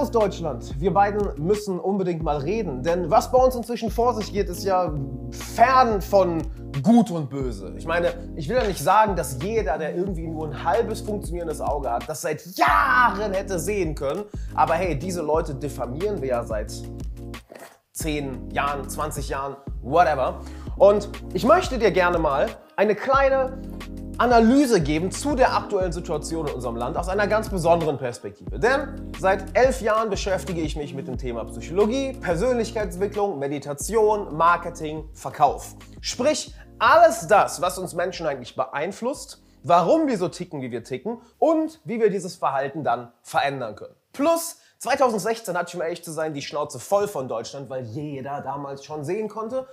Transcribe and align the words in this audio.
Servus 0.00 0.10
Deutschland. 0.12 0.80
Wir 0.80 0.94
beiden 0.94 1.44
müssen 1.44 1.78
unbedingt 1.78 2.22
mal 2.22 2.38
reden, 2.38 2.82
denn 2.82 3.10
was 3.10 3.30
bei 3.30 3.36
uns 3.36 3.54
inzwischen 3.54 3.90
vor 3.90 4.14
sich 4.14 4.32
geht, 4.32 4.48
ist 4.48 4.64
ja 4.64 4.94
fern 5.30 6.00
von 6.00 6.40
gut 6.82 7.10
und 7.10 7.28
böse. 7.28 7.74
Ich 7.76 7.86
meine, 7.86 8.14
ich 8.34 8.48
will 8.48 8.56
ja 8.56 8.66
nicht 8.66 8.78
sagen, 8.78 9.14
dass 9.14 9.36
jeder, 9.42 9.76
der 9.76 9.94
irgendwie 9.94 10.26
nur 10.26 10.46
ein 10.46 10.64
halbes 10.64 11.02
funktionierendes 11.02 11.60
Auge 11.60 11.90
hat, 11.90 12.08
das 12.08 12.22
seit 12.22 12.42
Jahren 12.56 13.34
hätte 13.34 13.58
sehen 13.58 13.94
können. 13.94 14.22
Aber 14.54 14.72
hey, 14.72 14.98
diese 14.98 15.20
Leute 15.20 15.54
diffamieren 15.54 16.22
wir 16.22 16.28
ja 16.28 16.44
seit 16.44 16.72
10 17.92 18.52
Jahren, 18.52 18.88
20 18.88 19.28
Jahren, 19.28 19.56
whatever. 19.82 20.40
Und 20.78 21.10
ich 21.34 21.44
möchte 21.44 21.78
dir 21.78 21.90
gerne 21.90 22.18
mal 22.18 22.46
eine 22.76 22.94
kleine 22.94 23.58
Analyse 24.20 24.82
geben 24.82 25.10
zu 25.10 25.34
der 25.34 25.56
aktuellen 25.56 25.92
Situation 25.92 26.46
in 26.46 26.52
unserem 26.52 26.76
Land 26.76 26.98
aus 26.98 27.08
einer 27.08 27.26
ganz 27.26 27.48
besonderen 27.48 27.96
Perspektive. 27.96 28.58
Denn 28.58 29.10
seit 29.18 29.56
elf 29.56 29.80
Jahren 29.80 30.10
beschäftige 30.10 30.60
ich 30.60 30.76
mich 30.76 30.92
mit 30.92 31.08
dem 31.08 31.16
Thema 31.16 31.46
Psychologie, 31.46 32.12
Persönlichkeitsentwicklung, 32.12 33.38
Meditation, 33.38 34.36
Marketing, 34.36 35.08
Verkauf. 35.14 35.74
Sprich, 36.02 36.54
alles 36.78 37.28
das, 37.28 37.62
was 37.62 37.78
uns 37.78 37.94
Menschen 37.94 38.26
eigentlich 38.26 38.54
beeinflusst, 38.54 39.42
warum 39.62 40.06
wir 40.06 40.18
so 40.18 40.28
ticken, 40.28 40.60
wie 40.60 40.70
wir 40.70 40.84
ticken 40.84 41.22
und 41.38 41.80
wie 41.84 41.98
wir 41.98 42.10
dieses 42.10 42.36
Verhalten 42.36 42.84
dann 42.84 43.14
verändern 43.22 43.74
können. 43.74 43.94
Plus 44.12 44.58
2016 44.80 45.56
hatte 45.56 45.70
ich, 45.70 45.76
um 45.76 45.80
ehrlich 45.80 46.04
zu 46.04 46.12
sein, 46.12 46.34
die 46.34 46.42
Schnauze 46.42 46.78
voll 46.78 47.08
von 47.08 47.26
Deutschland, 47.26 47.70
weil 47.70 47.84
jeder 47.84 48.42
damals 48.42 48.84
schon 48.84 49.02
sehen 49.02 49.30
konnte, 49.30 49.66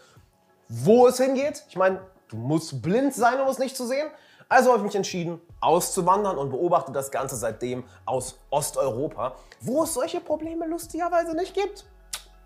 wo 0.70 1.06
es 1.08 1.18
hingeht. 1.18 1.66
Ich 1.68 1.76
meine, 1.76 2.00
du 2.30 2.38
musst 2.38 2.82
blind 2.82 3.14
sein, 3.14 3.42
um 3.42 3.50
es 3.50 3.60
nicht 3.60 3.76
zu 3.76 3.86
sehen. 3.86 4.08
Also 4.50 4.70
habe 4.70 4.80
ich 4.80 4.86
mich 4.86 4.96
entschieden, 4.96 5.42
auszuwandern 5.60 6.38
und 6.38 6.52
beobachte 6.52 6.92
das 6.92 7.12
Ganze 7.12 7.36
seitdem 7.36 7.84
aus 8.06 8.40
Osteuropa, 8.50 9.36
wo 9.60 9.84
es 9.84 9.94
solche 9.94 10.22
Probleme 10.22 10.66
lustigerweise 10.68 11.36
nicht 11.36 11.54
gibt. 11.54 11.86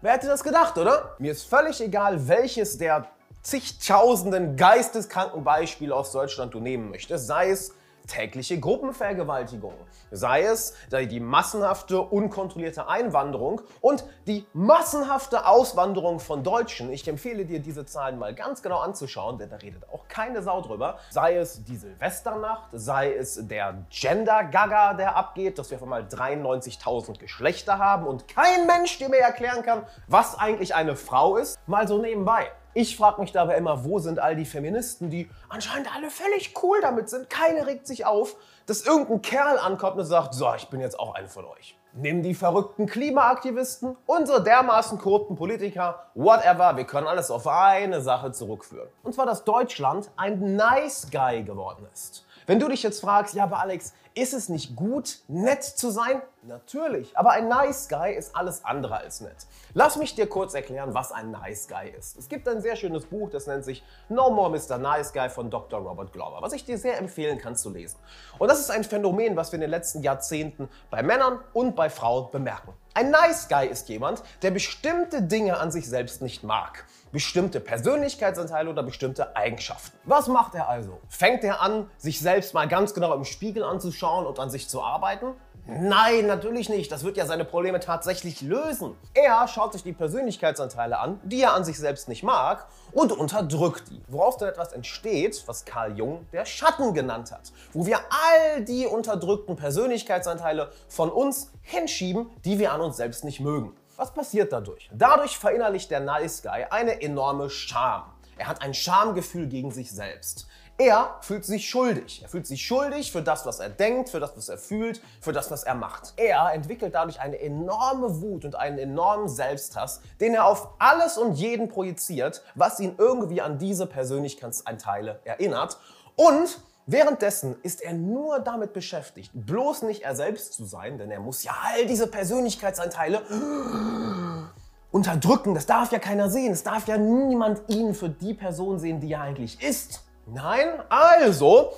Wer 0.01 0.13
hätte 0.13 0.27
das 0.27 0.43
gedacht, 0.43 0.77
oder? 0.79 1.15
Mir 1.19 1.31
ist 1.31 1.43
völlig 1.43 1.79
egal, 1.79 2.27
welches 2.27 2.79
der 2.79 3.05
zigtausenden 3.43 4.55
geisteskranken 4.55 5.43
Beispiele 5.43 5.95
aus 5.95 6.11
Deutschland 6.11 6.53
du 6.53 6.59
nehmen 6.59 6.89
möchtest, 6.89 7.27
sei 7.27 7.51
es 7.51 7.73
tägliche 8.07 8.59
Gruppenvergewaltigung, 8.59 9.73
sei 10.11 10.43
es 10.43 10.73
die 10.91 11.19
massenhafte, 11.19 12.01
unkontrollierte 12.01 12.87
Einwanderung 12.87 13.61
und 13.79 14.03
die 14.27 14.45
massenhafte 14.53 15.45
Auswanderung 15.45 16.19
von 16.19 16.43
Deutschen. 16.43 16.91
Ich 16.91 17.07
empfehle 17.07 17.45
dir, 17.45 17.59
diese 17.59 17.85
Zahlen 17.85 18.19
mal 18.19 18.33
ganz 18.33 18.61
genau 18.61 18.79
anzuschauen, 18.79 19.37
denn 19.37 19.49
da 19.49 19.57
redet 19.57 19.87
auch 19.89 20.07
keine 20.07 20.41
Sau 20.41 20.61
drüber. 20.61 20.99
Sei 21.09 21.35
es 21.37 21.63
die 21.63 21.77
Silvesternacht, 21.77 22.69
sei 22.73 23.13
es 23.13 23.47
der 23.47 23.85
Gender-Gaga, 23.89 24.93
der 24.93 25.15
abgeht, 25.15 25.59
dass 25.59 25.69
wir 25.69 25.77
auf 25.77 25.83
einmal 25.83 26.03
93.000 26.03 27.19
Geschlechter 27.19 27.79
haben 27.79 28.07
und 28.07 28.27
kein 28.27 28.67
Mensch 28.67 28.97
dir 28.97 29.09
mehr 29.09 29.21
erklären 29.21 29.63
kann, 29.63 29.83
was 30.07 30.37
eigentlich 30.37 30.75
eine 30.75 30.95
Frau 30.95 31.37
ist, 31.37 31.59
mal 31.67 31.87
so 31.87 31.97
nebenbei. 31.97 32.51
Ich 32.73 32.95
frage 32.95 33.19
mich 33.19 33.33
dabei 33.33 33.57
immer, 33.57 33.83
wo 33.83 33.99
sind 33.99 34.19
all 34.19 34.33
die 34.33 34.45
Feministen, 34.45 35.09
die 35.09 35.29
anscheinend 35.49 35.93
alle 35.93 36.09
völlig 36.09 36.53
cool 36.63 36.79
damit 36.81 37.09
sind. 37.09 37.29
Keine 37.29 37.67
regt 37.67 37.85
sich 37.85 38.05
auf, 38.05 38.37
dass 38.65 38.85
irgendein 38.85 39.21
Kerl 39.21 39.59
ankommt 39.59 39.97
und 39.97 40.05
sagt, 40.05 40.33
so, 40.33 40.53
ich 40.55 40.69
bin 40.69 40.79
jetzt 40.79 40.97
auch 40.97 41.13
eine 41.13 41.27
von 41.27 41.43
euch. 41.43 41.77
Nimm 41.93 42.23
die 42.23 42.33
verrückten 42.33 42.85
Klimaaktivisten, 42.85 43.97
unsere 44.05 44.41
dermaßen 44.41 44.97
korrupten 44.97 45.35
Politiker, 45.35 46.07
whatever, 46.15 46.77
wir 46.77 46.85
können 46.85 47.07
alles 47.07 47.29
auf 47.29 47.45
eine 47.45 47.99
Sache 47.99 48.31
zurückführen. 48.31 48.87
Und 49.03 49.13
zwar, 49.13 49.25
dass 49.25 49.43
Deutschland 49.43 50.09
ein 50.15 50.55
Nice 50.55 51.09
Guy 51.11 51.43
geworden 51.43 51.85
ist. 51.91 52.25
Wenn 52.47 52.59
du 52.59 52.69
dich 52.69 52.83
jetzt 52.83 53.01
fragst, 53.01 53.35
ja, 53.35 53.43
aber 53.43 53.59
Alex, 53.59 53.93
ist 54.13 54.33
es 54.33 54.49
nicht 54.49 54.75
gut, 54.75 55.19
nett 55.27 55.63
zu 55.63 55.89
sein? 55.89 56.21
Natürlich, 56.43 57.15
aber 57.17 57.31
ein 57.31 57.47
Nice 57.47 57.87
Guy 57.87 58.13
ist 58.13 58.35
alles 58.35 58.65
andere 58.65 58.97
als 58.97 59.21
nett. 59.21 59.35
Lass 59.73 59.95
mich 59.95 60.15
dir 60.15 60.27
kurz 60.27 60.53
erklären, 60.53 60.93
was 60.93 61.11
ein 61.11 61.31
Nice 61.31 61.67
Guy 61.67 61.89
ist. 61.89 62.17
Es 62.17 62.27
gibt 62.27 62.47
ein 62.49 62.61
sehr 62.61 62.75
schönes 62.75 63.05
Buch, 63.05 63.29
das 63.29 63.47
nennt 63.47 63.63
sich 63.63 63.83
No 64.09 64.29
More 64.31 64.49
Mr. 64.49 64.77
Nice 64.77 65.13
Guy 65.13 65.29
von 65.29 65.49
Dr. 65.49 65.79
Robert 65.79 66.11
Glauber, 66.11 66.41
was 66.41 66.53
ich 66.53 66.65
dir 66.65 66.77
sehr 66.77 66.97
empfehlen 66.97 67.37
kann 67.37 67.55
zu 67.55 67.69
lesen. 67.69 67.97
Und 68.39 68.49
das 68.49 68.59
ist 68.59 68.71
ein 68.71 68.83
Phänomen, 68.83 69.35
was 69.35 69.51
wir 69.51 69.57
in 69.57 69.61
den 69.61 69.69
letzten 69.69 70.01
Jahrzehnten 70.01 70.67
bei 70.89 71.03
Männern 71.03 71.39
und 71.53 71.75
bei 71.75 71.89
Frauen 71.89 72.31
bemerken. 72.31 72.73
Ein 72.93 73.09
Nice 73.09 73.47
Guy 73.47 73.67
ist 73.67 73.87
jemand, 73.87 74.21
der 74.41 74.51
bestimmte 74.51 75.21
Dinge 75.21 75.57
an 75.57 75.71
sich 75.71 75.87
selbst 75.87 76.21
nicht 76.21 76.43
mag. 76.43 76.83
Bestimmte 77.13 77.61
Persönlichkeitsanteile 77.61 78.69
oder 78.69 78.83
bestimmte 78.83 79.33
Eigenschaften. 79.37 79.97
Was 80.03 80.27
macht 80.27 80.55
er 80.55 80.67
also? 80.67 80.99
Fängt 81.07 81.45
er 81.45 81.61
an, 81.61 81.89
sich 81.97 82.19
selbst 82.19 82.53
mal 82.53 82.67
ganz 82.67 82.93
genau 82.93 83.13
im 83.13 83.23
Spiegel 83.23 83.63
anzuschauen 83.63 84.25
und 84.25 84.39
an 84.39 84.49
sich 84.49 84.67
zu 84.67 84.83
arbeiten? 84.83 85.27
Nein, 85.73 86.27
natürlich 86.27 86.67
nicht. 86.67 86.91
Das 86.91 87.05
wird 87.05 87.15
ja 87.15 87.25
seine 87.25 87.45
Probleme 87.45 87.79
tatsächlich 87.79 88.41
lösen. 88.41 88.93
Er 89.13 89.47
schaut 89.47 89.71
sich 89.71 89.83
die 89.83 89.93
Persönlichkeitsanteile 89.93 90.99
an, 90.99 91.17
die 91.23 91.41
er 91.41 91.53
an 91.53 91.63
sich 91.63 91.79
selbst 91.79 92.09
nicht 92.09 92.23
mag, 92.23 92.67
und 92.91 93.13
unterdrückt 93.13 93.89
die. 93.89 94.01
Woraus 94.09 94.35
dann 94.35 94.49
etwas 94.49 94.73
entsteht, 94.73 95.43
was 95.45 95.63
Carl 95.63 95.97
Jung 95.97 96.27
der 96.33 96.43
Schatten 96.43 96.93
genannt 96.93 97.31
hat. 97.31 97.53
Wo 97.71 97.85
wir 97.85 97.99
all 97.99 98.65
die 98.65 98.85
unterdrückten 98.85 99.55
Persönlichkeitsanteile 99.55 100.73
von 100.89 101.09
uns 101.09 101.51
hinschieben, 101.61 102.29
die 102.43 102.59
wir 102.59 102.73
an 102.73 102.81
uns 102.81 102.97
selbst 102.97 103.23
nicht 103.23 103.39
mögen. 103.39 103.73
Was 103.95 104.13
passiert 104.13 104.51
dadurch? 104.51 104.89
Dadurch 104.93 105.37
verinnerlicht 105.37 105.89
der 105.89 106.01
Nice 106.01 106.41
Guy 106.41 106.65
eine 106.69 107.01
enorme 107.01 107.49
Scham. 107.49 108.03
Er 108.37 108.47
hat 108.47 108.61
ein 108.61 108.73
Schamgefühl 108.73 109.47
gegen 109.47 109.71
sich 109.71 109.91
selbst. 109.91 110.47
Er 110.81 111.17
fühlt 111.21 111.45
sich 111.45 111.69
schuldig. 111.69 112.23
Er 112.23 112.29
fühlt 112.29 112.47
sich 112.47 112.65
schuldig 112.65 113.11
für 113.11 113.21
das, 113.21 113.45
was 113.45 113.59
er 113.59 113.69
denkt, 113.69 114.09
für 114.09 114.19
das, 114.19 114.35
was 114.35 114.49
er 114.49 114.57
fühlt, 114.57 114.99
für 115.21 115.31
das, 115.31 115.51
was 115.51 115.61
er 115.61 115.75
macht. 115.75 116.13
Er 116.17 116.51
entwickelt 116.53 116.95
dadurch 116.95 117.21
eine 117.21 117.39
enorme 117.39 118.19
Wut 118.19 118.45
und 118.45 118.55
einen 118.55 118.79
enormen 118.79 119.29
Selbsthass, 119.29 120.01
den 120.19 120.33
er 120.33 120.47
auf 120.47 120.69
alles 120.79 121.19
und 121.19 121.33
jeden 121.33 121.69
projiziert, 121.69 122.41
was 122.55 122.79
ihn 122.79 122.95
irgendwie 122.97 123.41
an 123.41 123.59
diese 123.59 123.85
Persönlichkeitsanteile 123.85 125.19
erinnert. 125.23 125.77
Und 126.15 126.59
Währenddessen 126.87 127.57
ist 127.61 127.83
er 127.83 127.93
nur 127.93 128.39
damit 128.39 128.73
beschäftigt, 128.73 129.29
bloß 129.35 129.83
nicht 129.83 130.01
er 130.01 130.15
selbst 130.15 130.53
zu 130.53 130.65
sein, 130.65 130.97
denn 130.97 131.11
er 131.11 131.19
muss 131.19 131.43
ja 131.43 131.51
all 131.63 131.85
diese 131.85 132.07
Persönlichkeitsanteile 132.07 133.21
unterdrücken. 134.91 135.53
Das 135.53 135.67
darf 135.67 135.91
ja 135.91 135.99
keiner 135.99 136.31
sehen. 136.31 136.51
Es 136.51 136.63
darf 136.63 136.87
ja 136.87 136.97
niemand 136.97 137.61
ihn 137.67 137.93
für 137.93 138.09
die 138.09 138.33
Person 138.33 138.79
sehen, 138.79 138.99
die 138.99 139.13
er 139.13 139.21
eigentlich 139.21 139.61
ist. 139.61 140.01
Nein, 140.25 140.81
also 140.89 141.73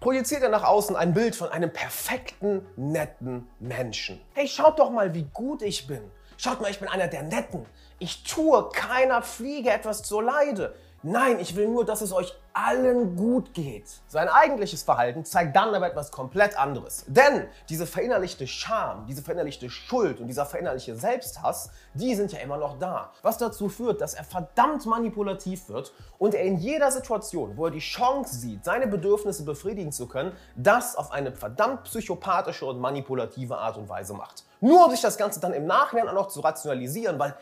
projiziert 0.00 0.42
er 0.42 0.48
nach 0.48 0.64
außen 0.64 0.94
ein 0.96 1.14
Bild 1.14 1.34
von 1.34 1.48
einem 1.48 1.72
perfekten, 1.72 2.66
netten 2.76 3.48
Menschen. 3.58 4.20
Hey, 4.34 4.46
schaut 4.46 4.78
doch 4.78 4.90
mal, 4.90 5.14
wie 5.14 5.26
gut 5.32 5.62
ich 5.62 5.86
bin. 5.86 6.10
Schaut 6.36 6.60
mal, 6.60 6.70
ich 6.70 6.78
bin 6.78 6.88
einer 6.88 7.08
der 7.08 7.22
Netten. 7.22 7.64
Ich 7.98 8.24
tue 8.24 8.68
keiner 8.70 9.22
Fliege 9.22 9.70
etwas 9.70 10.02
zur 10.02 10.22
Leide. 10.22 10.74
Nein, 11.08 11.38
ich 11.38 11.54
will 11.54 11.68
nur, 11.68 11.84
dass 11.84 12.00
es 12.00 12.12
euch 12.12 12.34
allen 12.52 13.14
gut 13.14 13.54
geht. 13.54 13.84
Sein 14.08 14.28
eigentliches 14.28 14.82
Verhalten 14.82 15.24
zeigt 15.24 15.54
dann 15.54 15.72
aber 15.72 15.86
etwas 15.86 16.10
komplett 16.10 16.58
anderes. 16.58 17.04
Denn 17.06 17.46
diese 17.68 17.86
verinnerlichte 17.86 18.48
Scham, 18.48 19.06
diese 19.06 19.22
verinnerlichte 19.22 19.70
Schuld 19.70 20.18
und 20.18 20.26
dieser 20.26 20.46
verinnerliche 20.46 20.96
Selbsthass, 20.96 21.70
die 21.94 22.16
sind 22.16 22.32
ja 22.32 22.40
immer 22.40 22.56
noch 22.56 22.76
da. 22.80 23.12
Was 23.22 23.38
dazu 23.38 23.68
führt, 23.68 24.00
dass 24.00 24.14
er 24.14 24.24
verdammt 24.24 24.84
manipulativ 24.84 25.68
wird 25.68 25.92
und 26.18 26.34
er 26.34 26.42
in 26.42 26.56
jeder 26.56 26.90
Situation, 26.90 27.56
wo 27.56 27.66
er 27.66 27.70
die 27.70 27.78
Chance 27.78 28.34
sieht, 28.34 28.64
seine 28.64 28.88
Bedürfnisse 28.88 29.44
befriedigen 29.44 29.92
zu 29.92 30.08
können, 30.08 30.32
das 30.56 30.96
auf 30.96 31.12
eine 31.12 31.30
verdammt 31.30 31.84
psychopathische 31.84 32.66
und 32.66 32.80
manipulative 32.80 33.58
Art 33.58 33.76
und 33.76 33.88
Weise 33.88 34.12
macht. 34.12 34.42
Nur 34.60 34.86
um 34.86 34.90
sich 34.90 35.02
das 35.02 35.18
Ganze 35.18 35.38
dann 35.38 35.52
im 35.52 35.66
Nachhinein 35.66 36.08
auch 36.08 36.14
noch 36.14 36.28
zu 36.28 36.40
rationalisieren, 36.40 37.16
weil 37.20 37.36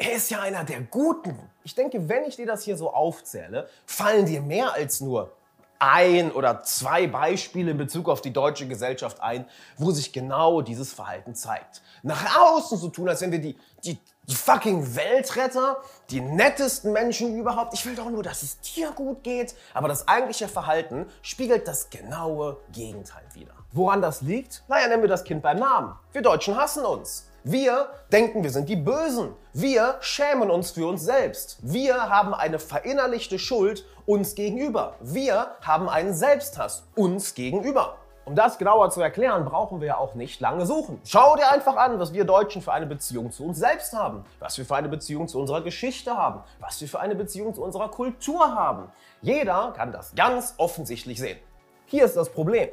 er 0.00 0.12
ist 0.12 0.30
ja 0.30 0.40
einer 0.40 0.64
der 0.64 0.80
Guten. 0.80 1.38
Ich 1.62 1.74
denke, 1.74 2.08
wenn 2.08 2.24
ich 2.24 2.36
dir 2.36 2.46
das 2.46 2.62
hier 2.62 2.76
so 2.76 2.92
aufzähle, 2.92 3.68
fallen 3.84 4.24
dir 4.24 4.40
mehr 4.40 4.72
als 4.72 5.00
nur 5.00 5.30
ein 5.78 6.32
oder 6.32 6.62
zwei 6.62 7.06
Beispiele 7.06 7.70
in 7.70 7.78
Bezug 7.78 8.08
auf 8.08 8.20
die 8.20 8.32
deutsche 8.32 8.66
Gesellschaft 8.66 9.20
ein, 9.20 9.46
wo 9.76 9.90
sich 9.90 10.12
genau 10.12 10.62
dieses 10.62 10.92
Verhalten 10.92 11.34
zeigt. 11.34 11.82
Nach 12.02 12.38
außen 12.38 12.78
zu 12.78 12.84
so 12.84 12.88
tun, 12.88 13.08
als 13.08 13.20
wenn 13.20 13.32
wir 13.32 13.40
die, 13.40 13.58
die, 13.84 13.98
die 14.24 14.34
fucking 14.34 14.94
Weltretter, 14.94 15.78
die 16.10 16.20
nettesten 16.20 16.92
Menschen 16.92 17.36
überhaupt. 17.36 17.74
Ich 17.74 17.84
will 17.84 17.94
doch 17.94 18.10
nur, 18.10 18.22
dass 18.22 18.42
es 18.42 18.60
dir 18.60 18.90
gut 18.92 19.22
geht. 19.22 19.54
Aber 19.74 19.88
das 19.88 20.08
eigentliche 20.08 20.48
Verhalten 20.48 21.06
spiegelt 21.22 21.68
das 21.68 21.90
genaue 21.90 22.58
Gegenteil 22.72 23.24
wider. 23.34 23.54
Woran 23.72 24.02
das 24.02 24.22
liegt? 24.22 24.62
Naja, 24.68 24.88
nennen 24.88 25.02
wir 25.02 25.08
das 25.08 25.24
Kind 25.24 25.42
beim 25.42 25.58
Namen. 25.58 25.94
Wir 26.12 26.22
Deutschen 26.22 26.56
hassen 26.56 26.84
uns. 26.84 27.29
Wir 27.44 27.88
denken, 28.12 28.42
wir 28.42 28.50
sind 28.50 28.68
die 28.68 28.76
Bösen. 28.76 29.34
Wir 29.54 29.96
schämen 30.00 30.50
uns 30.50 30.72
für 30.72 30.86
uns 30.86 31.02
selbst. 31.02 31.56
Wir 31.62 32.10
haben 32.10 32.34
eine 32.34 32.58
verinnerlichte 32.58 33.38
Schuld 33.38 33.86
uns 34.04 34.34
gegenüber. 34.34 34.96
Wir 35.00 35.52
haben 35.62 35.88
einen 35.88 36.12
Selbsthass 36.12 36.84
uns 36.96 37.34
gegenüber. 37.34 37.96
Um 38.26 38.34
das 38.34 38.58
genauer 38.58 38.90
zu 38.90 39.00
erklären, 39.00 39.46
brauchen 39.46 39.80
wir 39.80 39.88
ja 39.88 39.96
auch 39.96 40.14
nicht 40.14 40.38
lange 40.40 40.66
suchen. 40.66 41.00
Schau 41.06 41.34
dir 41.36 41.50
einfach 41.50 41.76
an, 41.76 41.98
was 41.98 42.12
wir 42.12 42.26
Deutschen 42.26 42.60
für 42.60 42.72
eine 42.72 42.84
Beziehung 42.84 43.32
zu 43.32 43.46
uns 43.46 43.58
selbst 43.58 43.94
haben, 43.94 44.26
was 44.38 44.58
wir 44.58 44.66
für 44.66 44.76
eine 44.76 44.90
Beziehung 44.90 45.26
zu 45.26 45.40
unserer 45.40 45.62
Geschichte 45.62 46.14
haben, 46.14 46.42
was 46.60 46.78
wir 46.82 46.88
für 46.88 47.00
eine 47.00 47.14
Beziehung 47.14 47.54
zu 47.54 47.62
unserer 47.62 47.88
Kultur 47.88 48.54
haben. 48.54 48.92
Jeder 49.22 49.72
kann 49.74 49.92
das 49.92 50.14
ganz 50.14 50.54
offensichtlich 50.58 51.18
sehen. 51.18 51.38
Hier 51.86 52.04
ist 52.04 52.18
das 52.18 52.28
Problem. 52.28 52.68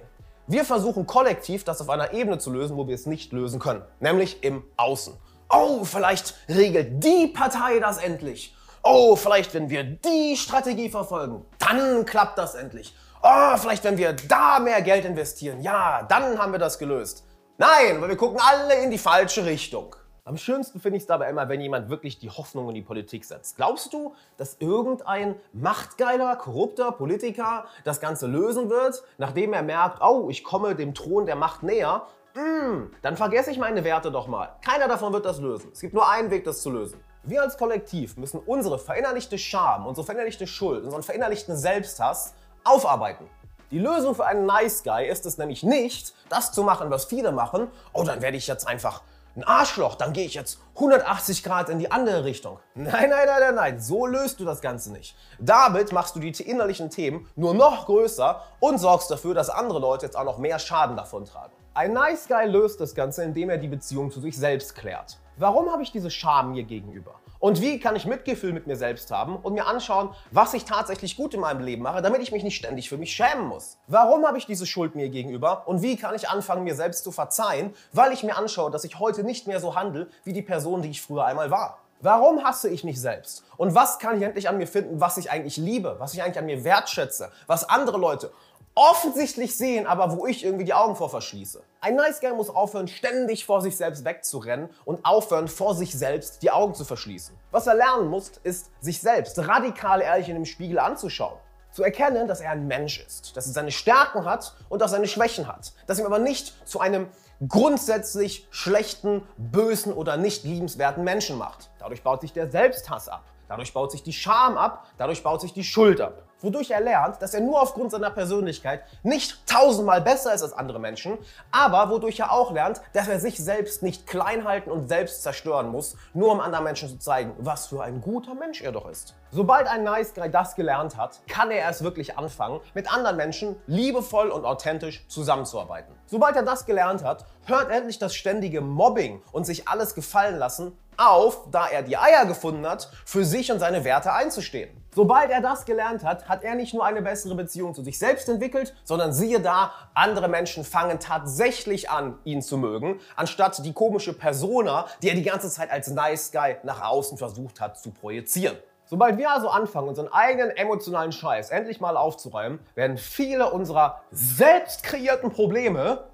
Wir 0.49 0.63
versuchen 0.63 1.05
kollektiv, 1.05 1.65
das 1.65 1.81
auf 1.81 1.89
einer 1.89 2.13
Ebene 2.13 2.37
zu 2.37 2.53
lösen, 2.53 2.77
wo 2.77 2.87
wir 2.87 2.95
es 2.95 3.05
nicht 3.05 3.33
lösen 3.33 3.59
können, 3.59 3.81
nämlich 3.99 4.45
im 4.45 4.63
Außen. 4.77 5.13
Oh, 5.49 5.83
vielleicht 5.83 6.35
regelt 6.47 7.03
die 7.03 7.27
Partei 7.27 7.79
das 7.79 7.97
endlich. 7.97 8.55
Oh, 8.81 9.17
vielleicht 9.17 9.53
wenn 9.53 9.69
wir 9.69 9.83
die 9.83 10.37
Strategie 10.37 10.89
verfolgen, 10.89 11.45
dann 11.59 12.05
klappt 12.05 12.37
das 12.37 12.55
endlich. 12.55 12.95
Oh, 13.21 13.57
vielleicht 13.57 13.83
wenn 13.83 13.97
wir 13.97 14.13
da 14.13 14.59
mehr 14.59 14.81
Geld 14.81 15.03
investieren, 15.03 15.59
ja, 15.61 16.03
dann 16.03 16.39
haben 16.39 16.53
wir 16.53 16.59
das 16.59 16.79
gelöst. 16.79 17.25
Nein, 17.57 17.99
weil 17.99 18.07
wir 18.07 18.15
gucken 18.15 18.39
alle 18.41 18.75
in 18.81 18.89
die 18.89 18.97
falsche 18.97 19.43
Richtung. 19.43 19.97
Am 20.27 20.35
schönsten 20.35 20.81
finde 20.81 20.97
ich 20.97 21.03
es 21.03 21.07
dabei 21.07 21.29
immer, 21.29 21.47
wenn 21.47 21.61
jemand 21.61 21.89
wirklich 21.89 22.19
die 22.19 22.29
Hoffnung 22.29 22.67
in 22.67 22.75
die 22.75 22.81
Politik 22.81 23.23
setzt. 23.23 23.55
Glaubst 23.55 23.93
du, 23.93 24.13
dass 24.35 24.57
irgendein 24.59 25.35
machtgeiler, 25.53 26.35
korrupter 26.35 26.91
Politiker 26.91 27.63
das 27.85 28.01
Ganze 28.01 28.27
lösen 28.27 28.69
wird, 28.69 29.03
nachdem 29.17 29.53
er 29.53 29.63
merkt, 29.63 30.01
oh, 30.01 30.27
ich 30.29 30.43
komme 30.43 30.75
dem 30.75 30.93
Thron 30.93 31.27
der 31.27 31.37
Macht 31.37 31.63
näher? 31.63 32.07
Mm, 32.33 32.91
dann 33.01 33.15
vergesse 33.15 33.51
ich 33.51 33.57
meine 33.57 33.85
Werte 33.85 34.11
doch 34.11 34.27
mal. 34.27 34.49
Keiner 34.65 34.89
davon 34.89 35.13
wird 35.13 35.23
das 35.23 35.39
lösen. 35.39 35.69
Es 35.71 35.79
gibt 35.79 35.93
nur 35.93 36.09
einen 36.09 36.29
Weg, 36.29 36.43
das 36.43 36.61
zu 36.61 36.71
lösen. 36.71 36.99
Wir 37.23 37.41
als 37.41 37.57
Kollektiv 37.57 38.17
müssen 38.17 38.41
unsere 38.45 38.79
verinnerlichte 38.79 39.37
Scham, 39.37 39.87
unsere 39.87 40.03
verinnerlichte 40.03 40.45
Schuld, 40.45 40.83
unseren 40.83 41.03
verinnerlichten 41.03 41.55
Selbsthass 41.55 42.33
aufarbeiten. 42.65 43.29
Die 43.71 43.79
Lösung 43.79 44.13
für 44.13 44.25
einen 44.25 44.45
Nice 44.45 44.83
Guy 44.83 45.07
ist 45.07 45.25
es 45.25 45.37
nämlich 45.37 45.63
nicht, 45.63 46.13
das 46.27 46.51
zu 46.51 46.63
machen, 46.63 46.89
was 46.89 47.05
viele 47.05 47.31
machen. 47.31 47.69
Oh, 47.93 48.03
dann 48.03 48.21
werde 48.21 48.35
ich 48.35 48.47
jetzt 48.47 48.67
einfach 48.67 49.03
ein 49.37 49.43
Arschloch, 49.43 49.95
dann 49.95 50.13
gehe 50.13 50.25
ich 50.25 50.33
jetzt 50.33 50.59
180 50.75 51.43
Grad 51.43 51.69
in 51.69 51.77
die 51.77 51.91
andere 51.91 52.23
Richtung. 52.23 52.59
Nein, 52.73 53.09
nein, 53.11 53.27
nein, 53.27 53.39
nein, 53.39 53.55
nein, 53.55 53.79
so 53.79 54.07
löst 54.07 54.39
du 54.39 54.45
das 54.45 54.61
Ganze 54.61 54.91
nicht. 54.91 55.15
Damit 55.39 55.91
machst 55.91 56.15
du 56.15 56.19
die 56.19 56.31
innerlichen 56.41 56.89
Themen 56.89 57.29
nur 57.35 57.53
noch 57.53 57.85
größer 57.85 58.41
und 58.59 58.79
sorgst 58.79 59.11
dafür, 59.11 59.35
dass 59.35 59.51
andere 59.51 59.79
Leute 59.79 60.07
jetzt 60.07 60.17
auch 60.17 60.23
noch 60.23 60.39
mehr 60.39 60.57
Schaden 60.57 60.97
davon 60.97 61.25
tragen. 61.25 61.53
Ein 61.75 61.93
Nice 61.93 62.27
Guy 62.27 62.47
löst 62.47 62.81
das 62.81 62.95
Ganze, 62.95 63.23
indem 63.23 63.51
er 63.51 63.59
die 63.59 63.67
Beziehung 63.67 64.09
zu 64.09 64.19
sich 64.19 64.35
selbst 64.35 64.73
klärt. 64.73 65.19
Warum 65.37 65.71
habe 65.71 65.83
ich 65.83 65.91
diese 65.91 66.09
Scham 66.09 66.53
mir 66.53 66.63
gegenüber? 66.63 67.13
Und 67.39 67.61
wie 67.61 67.79
kann 67.79 67.95
ich 67.95 68.05
Mitgefühl 68.05 68.51
mit 68.51 68.65
mir 68.65 68.75
selbst 68.75 69.11
haben 69.11 69.35
und 69.35 69.53
mir 69.53 69.67
anschauen, 69.67 70.09
was 70.31 70.53
ich 70.53 70.65
tatsächlich 70.65 71.15
gut 71.15 71.33
in 71.35 71.39
meinem 71.39 71.61
Leben 71.61 71.83
mache, 71.83 72.01
damit 72.01 72.21
ich 72.21 72.31
mich 72.31 72.43
nicht 72.43 72.55
ständig 72.55 72.89
für 72.89 72.97
mich 72.97 73.11
schämen 73.11 73.45
muss? 73.45 73.77
Warum 73.87 74.25
habe 74.25 74.37
ich 74.37 74.47
diese 74.47 74.65
Schuld 74.65 74.95
mir 74.95 75.09
gegenüber 75.09 75.67
und 75.67 75.83
wie 75.83 75.97
kann 75.97 76.15
ich 76.15 76.29
anfangen, 76.29 76.63
mir 76.63 76.75
selbst 76.75 77.03
zu 77.03 77.11
verzeihen, 77.11 77.75
weil 77.93 78.11
ich 78.11 78.23
mir 78.23 78.37
anschaue, 78.37 78.71
dass 78.71 78.83
ich 78.83 78.99
heute 78.99 79.23
nicht 79.23 79.45
mehr 79.45 79.59
so 79.59 79.75
handle 79.75 80.09
wie 80.23 80.33
die 80.33 80.41
Person, 80.41 80.81
die 80.81 80.89
ich 80.89 81.01
früher 81.01 81.25
einmal 81.25 81.51
war? 81.51 81.79
Warum 82.01 82.43
hasse 82.43 82.69
ich 82.69 82.83
mich 82.83 83.01
selbst? 83.01 83.43
Und 83.57 83.73
was 83.73 83.97
kann 83.97 84.17
ich 84.17 84.23
endlich 84.23 84.49
an 84.49 84.57
mir 84.57 84.67
finden, 84.67 85.01
was 85.01 85.17
ich 85.17 85.31
eigentlich 85.31 85.57
liebe, 85.57 85.95
was 85.97 86.13
ich 86.13 86.21
eigentlich 86.21 86.37
an 86.37 86.45
mir 86.45 86.63
wertschätze, 86.63 87.31
was 87.47 87.67
andere 87.67 87.97
Leute 87.97 88.31
offensichtlich 88.77 89.57
sehen, 89.57 89.87
aber 89.87 90.15
wo 90.15 90.27
ich 90.27 90.45
irgendwie 90.45 90.65
die 90.65 90.73
Augen 90.73 90.95
vor 90.95 91.09
verschließe. 91.09 91.63
Ein 91.81 91.95
Nice 91.95 92.19
Guy 92.21 92.31
muss 92.31 92.51
aufhören, 92.51 92.87
ständig 92.87 93.43
vor 93.43 93.61
sich 93.61 93.75
selbst 93.75 94.05
wegzurennen 94.05 94.69
und 94.85 95.03
aufhören, 95.03 95.47
vor 95.47 95.73
sich 95.73 95.97
selbst 95.97 96.43
die 96.43 96.51
Augen 96.51 96.75
zu 96.75 96.85
verschließen. 96.85 97.35
Was 97.49 97.65
er 97.65 97.73
lernen 97.73 98.07
muss, 98.07 98.31
ist, 98.43 98.69
sich 98.79 99.01
selbst 99.01 99.39
radikal 99.39 100.01
ehrlich 100.01 100.29
in 100.29 100.35
dem 100.35 100.45
Spiegel 100.45 100.77
anzuschauen. 100.77 101.37
Zu 101.71 101.83
erkennen, 101.83 102.27
dass 102.27 102.39
er 102.39 102.51
ein 102.51 102.67
Mensch 102.67 103.03
ist, 103.05 103.35
dass 103.35 103.47
er 103.47 103.53
seine 103.53 103.71
Stärken 103.71 104.25
hat 104.25 104.55
und 104.69 104.81
auch 104.83 104.87
seine 104.87 105.07
Schwächen 105.07 105.47
hat. 105.47 105.73
Dass 105.87 105.99
ihm 105.99 106.05
aber 106.05 106.19
nicht 106.19 106.53
zu 106.67 106.79
einem 106.79 107.07
grundsätzlich 107.47 108.47
schlechten, 108.51 109.23
bösen 109.37 109.91
oder 109.91 110.17
nicht 110.17 110.43
liebenswerten 110.43 111.03
Menschen 111.03 111.37
macht. 111.37 111.71
Dadurch 111.79 112.03
baut 112.03 112.21
sich 112.21 112.33
der 112.33 112.49
Selbsthass 112.49 113.09
ab. 113.09 113.23
Dadurch 113.47 113.73
baut 113.73 113.91
sich 113.91 114.03
die 114.03 114.13
Scham 114.13 114.57
ab, 114.57 114.85
dadurch 114.97 115.23
baut 115.23 115.41
sich 115.41 115.53
die 115.53 115.63
Schuld 115.63 116.01
ab. 116.01 116.23
Wodurch 116.39 116.69
er 116.69 116.81
lernt, 116.81 117.19
dass 117.21 117.33
er 117.33 117.41
nur 117.41 117.59
aufgrund 117.59 117.89
seiner 117.89 118.11
Persönlichkeit 118.11 118.83
nicht 119.01 119.47
tausendmal 119.47 120.01
besser 120.01 120.35
ist 120.35 120.43
als 120.43 120.53
andere 120.53 120.79
Menschen, 120.79 121.17
aber 121.51 121.89
wodurch 121.89 122.19
er 122.19 122.31
auch 122.31 122.51
lernt, 122.51 122.79
dass 122.93 123.07
er 123.07 123.19
sich 123.19 123.43
selbst 123.43 123.81
nicht 123.81 124.05
klein 124.05 124.47
halten 124.47 124.69
und 124.69 124.87
selbst 124.87 125.23
zerstören 125.23 125.69
muss, 125.69 125.95
nur 126.13 126.31
um 126.31 126.39
anderen 126.39 126.65
Menschen 126.65 126.89
zu 126.89 126.99
zeigen, 126.99 127.33
was 127.39 127.65
für 127.67 127.81
ein 127.81 128.01
guter 128.01 128.35
Mensch 128.35 128.61
er 128.61 128.71
doch 128.71 128.87
ist. 128.87 129.15
Sobald 129.31 129.67
ein 129.67 129.83
Nice 129.83 130.13
Guy 130.13 130.29
das 130.29 130.55
gelernt 130.55 130.95
hat, 130.95 131.21
kann 131.27 131.49
er 131.49 131.57
erst 131.57 131.83
wirklich 131.83 132.17
anfangen, 132.17 132.61
mit 132.75 132.93
anderen 132.93 133.17
Menschen 133.17 133.55
liebevoll 133.65 134.29
und 134.29 134.45
authentisch 134.45 135.07
zusammenzuarbeiten. 135.07 135.95
Sobald 136.05 136.35
er 136.35 136.43
das 136.43 136.65
gelernt 136.65 137.03
hat, 137.03 137.25
hört 137.45 137.71
endlich 137.71 137.97
das 137.97 138.13
ständige 138.13 138.61
Mobbing 138.61 139.23
und 139.31 139.45
sich 139.45 139.67
alles 139.67 139.95
gefallen 139.95 140.37
lassen 140.37 140.77
auf, 140.97 141.49
da 141.51 141.67
er 141.67 141.83
die 141.83 141.97
Eier 141.97 142.25
gefunden 142.25 142.67
hat, 142.67 142.89
für 143.05 143.23
sich 143.23 143.51
und 143.51 143.59
seine 143.59 143.83
Werte 143.83 144.11
einzustehen. 144.11 144.69
Sobald 144.97 145.29
er 145.29 145.41
das 145.41 145.65
gelernt 145.65 146.03
hat, 146.03 146.27
hat 146.27 146.43
er 146.43 146.55
nicht 146.55 146.73
nur 146.73 146.83
eine 146.83 147.03
bessere 147.03 147.35
Beziehung 147.35 147.75
zu 147.75 147.83
sich 147.83 147.99
selbst 147.99 148.27
entwickelt, 148.29 148.73
sondern 148.83 149.13
siehe 149.13 149.39
da, 149.39 149.71
andere 149.93 150.27
Menschen 150.27 150.63
fangen 150.63 150.99
tatsächlich 150.99 151.91
an, 151.91 152.17
ihn 152.23 152.41
zu 152.41 152.57
mögen, 152.57 152.99
anstatt 153.15 153.63
die 153.63 153.73
komische 153.73 154.13
Persona, 154.13 154.87
die 155.03 155.09
er 155.09 155.15
die 155.15 155.21
ganze 155.21 155.49
Zeit 155.51 155.69
als 155.69 155.87
Nice 155.89 156.31
Guy 156.31 156.55
nach 156.63 156.81
außen 156.81 157.19
versucht 157.19 157.61
hat 157.61 157.79
zu 157.79 157.91
projizieren. 157.91 158.57
Sobald 158.85 159.19
wir 159.19 159.29
also 159.29 159.49
anfangen, 159.49 159.89
unseren 159.89 160.11
eigenen 160.11 160.49
emotionalen 160.49 161.11
Scheiß 161.11 161.51
endlich 161.51 161.79
mal 161.79 161.95
aufzuräumen, 161.95 162.57
werden 162.73 162.97
viele 162.97 163.51
unserer 163.51 164.01
selbst 164.09 164.81
kreierten 164.81 165.29
Probleme 165.29 166.05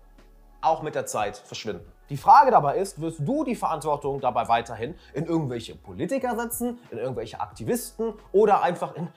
auch 0.60 0.82
mit 0.82 0.96
der 0.96 1.06
Zeit 1.06 1.38
verschwinden. 1.38 1.93
Die 2.10 2.18
Frage 2.18 2.52
dabei 2.52 2.78
ist, 2.78 3.00
wirst 3.00 3.20
du 3.22 3.44
die 3.44 3.56
Verantwortung 3.56 4.20
dabei 4.20 4.48
weiterhin 4.48 4.96
in 5.14 5.26
irgendwelche 5.26 5.76
Politiker 5.76 6.38
setzen, 6.38 6.80
in 6.92 6.98
irgendwelche 6.98 7.40
Aktivisten 7.40 8.14
oder 8.32 8.62
einfach 8.62 8.96
in 8.96 9.08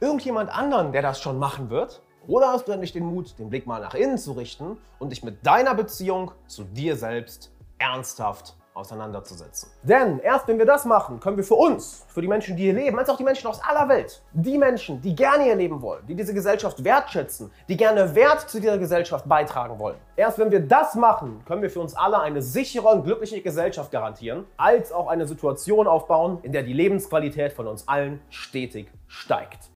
irgendjemand 0.00 0.50
anderen, 0.50 0.92
der 0.92 1.02
das 1.02 1.20
schon 1.20 1.38
machen 1.38 1.70
wird? 1.70 2.02
Oder 2.26 2.48
hast 2.48 2.68
du 2.68 2.72
endlich 2.72 2.92
den 2.92 3.04
Mut, 3.04 3.38
den 3.38 3.50
Blick 3.50 3.66
mal 3.66 3.80
nach 3.80 3.94
innen 3.94 4.18
zu 4.18 4.32
richten 4.32 4.78
und 4.98 5.10
dich 5.10 5.22
mit 5.22 5.46
deiner 5.46 5.74
Beziehung 5.74 6.32
zu 6.46 6.64
dir 6.64 6.96
selbst 6.96 7.50
ernsthaft 7.78 8.56
auseinanderzusetzen. 8.74 9.70
Denn 9.82 10.18
erst 10.18 10.48
wenn 10.48 10.58
wir 10.58 10.66
das 10.66 10.84
machen, 10.84 11.20
können 11.20 11.36
wir 11.36 11.44
für 11.44 11.54
uns, 11.54 12.04
für 12.08 12.20
die 12.20 12.28
Menschen, 12.28 12.56
die 12.56 12.64
hier 12.64 12.74
leben, 12.74 12.98
als 12.98 13.08
auch 13.08 13.16
die 13.16 13.24
Menschen 13.24 13.46
aus 13.46 13.62
aller 13.62 13.88
Welt, 13.88 14.20
die 14.32 14.58
Menschen, 14.58 15.00
die 15.00 15.14
gerne 15.14 15.44
hier 15.44 15.54
leben 15.54 15.80
wollen, 15.80 16.04
die 16.06 16.14
diese 16.14 16.34
Gesellschaft 16.34 16.82
wertschätzen, 16.82 17.50
die 17.68 17.76
gerne 17.76 18.14
Wert 18.14 18.50
zu 18.50 18.60
dieser 18.60 18.78
Gesellschaft 18.78 19.28
beitragen 19.28 19.78
wollen, 19.78 19.96
erst 20.16 20.38
wenn 20.38 20.50
wir 20.50 20.60
das 20.60 20.96
machen, 20.96 21.42
können 21.46 21.62
wir 21.62 21.70
für 21.70 21.80
uns 21.80 21.94
alle 21.94 22.20
eine 22.20 22.42
sichere 22.42 22.88
und 22.88 23.04
glückliche 23.04 23.40
Gesellschaft 23.40 23.92
garantieren, 23.92 24.44
als 24.56 24.92
auch 24.92 25.06
eine 25.06 25.26
Situation 25.26 25.86
aufbauen, 25.86 26.40
in 26.42 26.52
der 26.52 26.64
die 26.64 26.72
Lebensqualität 26.72 27.52
von 27.52 27.68
uns 27.68 27.86
allen 27.86 28.20
stetig 28.28 28.90
steigt. 29.06 29.70